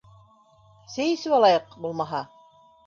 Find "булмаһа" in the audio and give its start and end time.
1.87-2.25